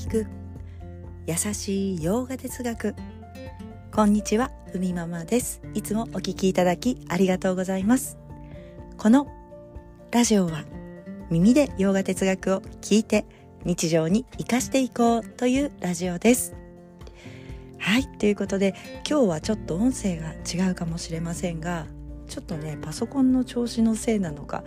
[0.00, 0.26] 聞く。
[1.26, 2.94] 優しい洋画哲学。
[3.92, 5.60] こんにちはふみママです。
[5.74, 8.16] いつもお聞きいただきありがとうございます。
[8.96, 9.26] この
[10.10, 10.64] ラジオは
[11.28, 13.26] 耳で洋画哲学を聞いて
[13.66, 16.54] 日常に生かしていこうというラジオです。
[17.78, 18.74] はいということで
[19.06, 21.84] 今日はちょっと音声が違うかもしれませんが
[22.26, 24.64] ちょっとねパソコンの調子のせいなのか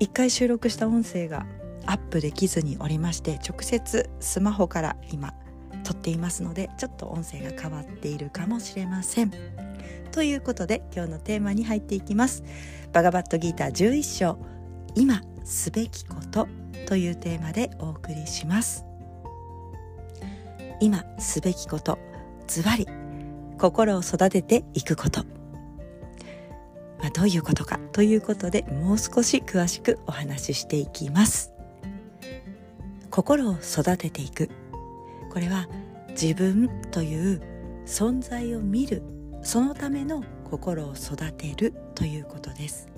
[0.00, 1.46] 一回収録した音声が
[1.86, 5.34] アップできずにおりまして直接スマホから今
[5.84, 9.32] 撮っていますのでちょっと音声が変わっているかもしれません。
[10.10, 12.42] ということで今日のテーマに入っていきます。
[12.92, 14.38] バガバットギーター11章
[14.94, 16.48] 今すべきこと
[16.86, 18.84] というテーマでお送りします。
[20.80, 21.98] 今すべきこと
[22.46, 22.86] ズバリ
[23.58, 25.24] 心を育てていくこと
[26.98, 31.55] まあ、どういうことかということでもう少し詳しくお話ししていきます
[33.10, 34.50] 心を育てていく。
[35.32, 35.68] これは
[36.10, 37.42] 自分という
[37.86, 39.02] 存在を見る
[39.42, 42.88] そのための心を育てるということです。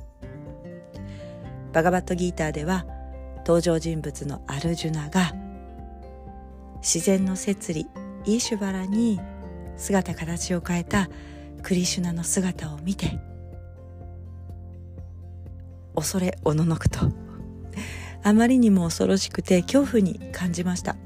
[1.73, 2.87] バガバットギーターでは
[3.39, 5.33] 登場人物のアルジュナが
[6.77, 7.87] 自然の摂理
[8.25, 9.20] イーシュバラに
[9.77, 11.09] 姿形を変えた
[11.62, 13.19] クリシュナの姿を見て
[15.95, 17.11] 恐れおののくと
[18.22, 20.97] あまりにも恐ろしくて恐怖に感じました。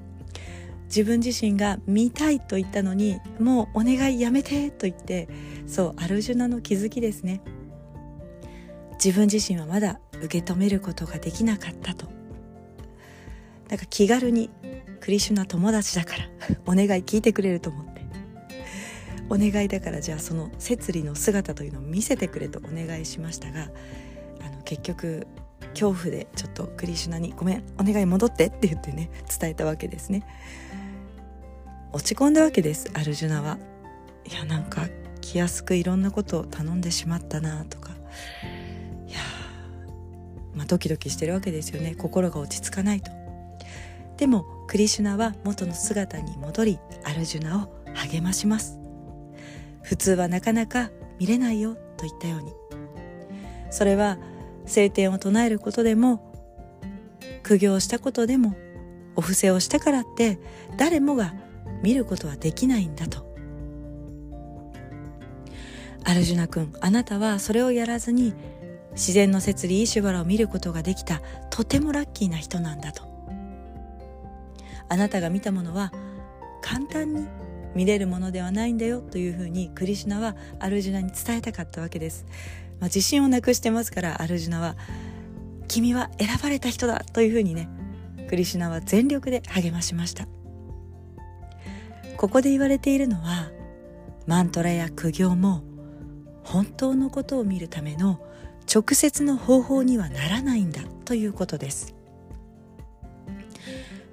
[0.87, 5.27] 自分自身が見たいと言ったのにもうお願いやめてと言って
[5.67, 7.41] そうアルジュナの気づきですね。
[9.03, 12.07] 自分自身はまだ受け止めることができなかったと。
[13.69, 14.51] なんか気軽に
[15.01, 16.29] クリシュナ友達だから
[16.67, 17.93] お願い聞いてくれると思って。
[19.33, 23.71] お願いだからじゃあその摂理の姿というのを見せてくれとお願いしましたが
[24.43, 25.27] あの結局
[25.73, 30.27] 恐怖でちょっとクリシュナに「ごめんお願い戻って」って言ってね伝えたわけですね。
[31.93, 33.59] 落ち込んだわけですアルジュナは。
[34.25, 34.89] いやなんか
[35.21, 37.93] 気安くいろんなことを頼んでしまったなとか。
[39.07, 39.19] いや
[40.55, 41.95] まあドキドキしてるわけですよね。
[41.95, 43.11] 心が落ち着かないと。
[44.17, 48.79] でもクリシュナは元の姿に戻りアルジュナを励まします。
[49.83, 52.53] 普通はなかなか見れないよと言ったように。
[53.71, 54.19] それは
[54.67, 56.33] 聖典を唱えることでも
[57.43, 58.55] 苦行したことでも
[59.17, 60.39] お布施をしたからって
[60.77, 61.35] 誰もが
[61.83, 63.31] 見ることはできないんだと。
[66.05, 68.35] アルジュナ君あなたはそれをやらずに
[68.93, 73.05] 自然の摂理イシュバラを見ることができたとてもラッキーな人なんだと。
[74.89, 75.93] あなたが見たものは
[76.61, 77.27] 簡単に
[77.75, 82.27] 見れるものではないんだよというふうにクリシュナはアルジュナに伝えたかったわけです。
[82.83, 84.77] まあ、自信をなくしてますからアルジュナは
[85.69, 87.69] 「君は選ばれた人だ」というふうにね
[88.29, 90.27] クリシュナは全力で励ましました。
[92.17, 93.53] ここで言われているのは
[94.27, 95.63] マントラや苦行も
[96.43, 98.21] 本当のことを見るための
[98.73, 101.95] 直接の方法にはならないんだということです。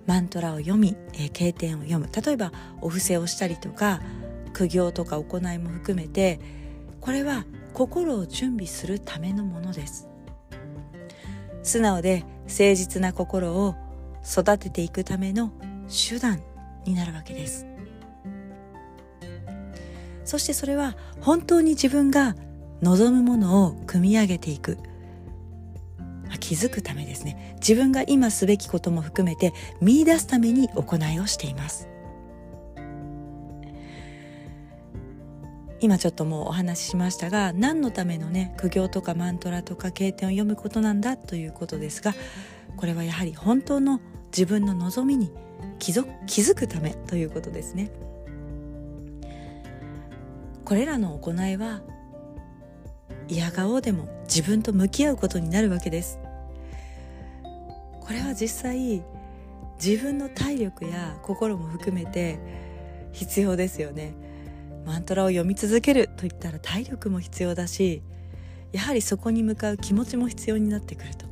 [0.05, 2.07] マントラを読み、えー、経典を読む。
[2.23, 2.51] 例えば
[2.81, 3.99] お布施をしたりとか
[4.53, 6.39] 苦行とか行いも含めて
[7.01, 10.07] これは心を準備するためのものです。
[11.63, 13.75] 素直で誠実な心を
[14.23, 15.51] 育てていくための
[15.87, 16.41] 手段
[16.85, 17.65] になるわけです。
[20.23, 22.35] そしてそれは本当に自分が
[22.81, 24.77] 望むものを組み上げていく。
[26.39, 27.55] 気づくためですね。
[27.59, 31.87] 自分が今すべきことも含めて見出すために行いをしています。
[35.81, 42.13] 今ちょっともうお話ししましたが何のためのね苦行とかマントラとか経典を読むことなんだということですが
[42.75, 44.01] これはやはり本当の
[44.31, 45.31] 自分の望みに
[45.79, 47.91] 気づ気づくためということですね。
[50.65, 51.81] これらの行いは
[53.27, 56.19] 嫌顔でも自分と向き合うことになるわけです。
[58.01, 59.03] これは実際
[59.83, 62.39] 自分の体力や心も含めて
[63.11, 64.13] 必要ですよね。
[64.85, 68.01] マントラを読み続けるといったら体力も必要だし
[68.71, 71.29] やはりそこに向かう気持ちも必要になってくると。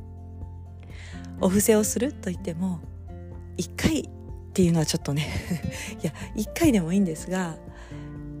[1.40, 2.80] お布施をすると言っても
[3.58, 4.08] 1回っ
[4.52, 5.28] ていうのはちょっとね
[6.02, 7.56] いや1回でもいいんですが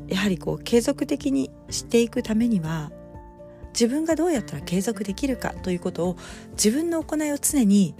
[0.08, 2.90] やはりこう継続的にしていくためには
[3.68, 6.16] 自分がどうやったら継続できるかということを
[6.52, 7.94] 自分の行いを常に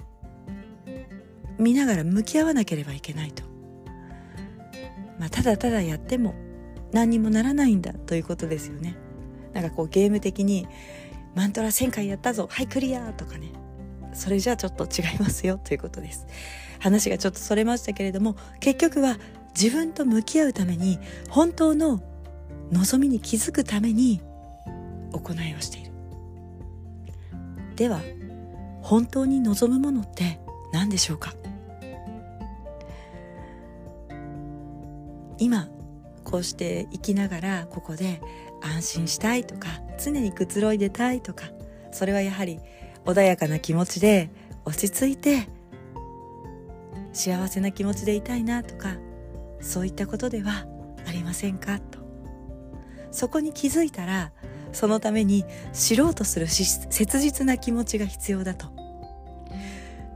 [1.57, 3.43] 見ながら向き合わなければいけないと、
[5.19, 6.33] まあ、ただただやっても
[6.91, 8.95] 何にもならないんだということですよね。
[9.53, 10.67] なんかこうゲーム的に
[11.35, 13.51] マントラ1000回やったぞはいクリアとかね。
[14.13, 16.25] それじゃあちょっと違いますよということです。
[16.79, 19.17] 話がちょっとそれましたけれども結局は
[19.59, 20.99] 自分と向き合うために
[21.29, 22.01] 本当の
[22.71, 24.21] 望みに気づくために
[25.11, 25.91] 行いをしている。
[27.75, 28.01] では
[28.81, 30.39] 本当に望むものって
[30.71, 31.33] 何でしょうか？
[35.37, 35.69] 今
[36.23, 38.21] こうして生きながらここで
[38.61, 39.67] 安心したいとか
[40.03, 41.45] 常にくつろいでたいとか
[41.91, 42.59] それはやはり
[43.05, 44.29] 穏やかな気持ちで
[44.65, 45.49] 落ち着いて
[47.13, 48.97] 幸せな気持ちでいたいなとか
[49.61, 50.65] そういったことでは
[51.07, 51.99] ありませんかと。
[53.11, 54.31] そこに気づいたら
[54.71, 55.43] そのために
[55.73, 58.67] 知ろうとする切実な気持ちが必要だと。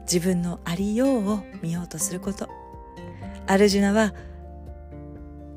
[0.02, 2.48] 自分のありようを見ようとすること。
[3.48, 4.14] アルジュナは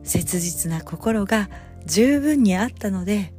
[0.07, 1.51] 切実な心が
[1.85, 3.35] 十分にあったので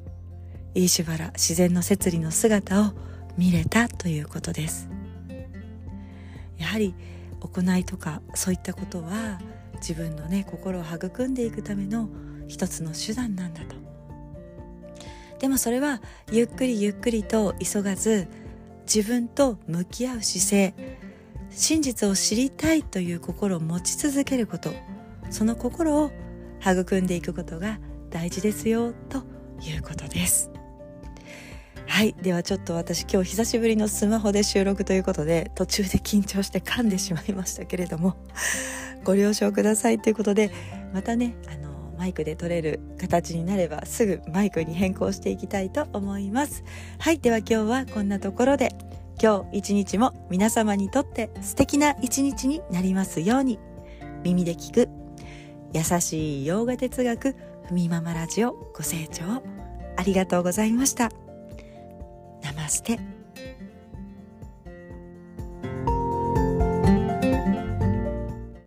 [0.76, 2.92] イーシュバラ自然の摂理の姿を
[3.38, 4.90] 見れたということです。
[6.58, 6.94] やはり
[7.40, 9.40] 行いとかそういったことは
[9.76, 12.10] 自分のね心を育んでいくための
[12.48, 13.76] 一つの手段なんだと。
[15.40, 18.28] でもそれはゆっくりゆっくりと急がず
[18.94, 20.98] 自分と向き合う姿勢
[21.50, 24.74] 真実を知りたいという心を持ち続けること。
[25.30, 26.12] その心を
[26.62, 29.24] 育んでいくことが大事ですよと
[29.62, 30.52] いうことです。
[31.88, 32.14] はい。
[32.22, 38.18] ではちょっと私今日久しぶりのスマホで収録ということで途中で緊張して噛んでしまいましたけれども
[39.04, 40.52] ご了承くださいということで
[40.94, 46.64] またねあのマイクで撮れる形になればすぐマイクに変更していきたいと思います。
[47.00, 47.20] はい。
[47.20, 48.70] では今日はこんなところで
[49.22, 53.58] 今日一日も皆様にとって素敵な一日になりますように
[54.24, 54.97] 耳で聞く
[55.74, 57.36] 優しい洋画哲学
[57.68, 59.24] ふみママラジオご清聴
[59.98, 61.12] ありがとうございました。
[62.44, 63.17] ナマステ。